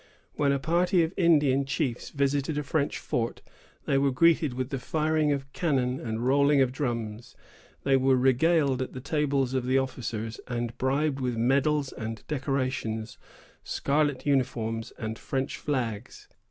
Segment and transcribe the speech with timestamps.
[0.33, 3.43] When a party of Indian chiefs visited a French fort,
[3.85, 7.35] they were greeted with the firing of cannon and rolling of drums;
[7.83, 13.19] they were regaled at the tables of the officers, and bribed with medals and decorations,
[13.63, 16.27] scarlet uniforms and French flags.